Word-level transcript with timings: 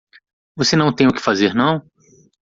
Você 0.55 0.75
não 0.75 0.91
tem 0.91 1.05
o 1.07 1.13
que 1.13 1.21
fazer 1.21 1.53
não? 1.53 1.79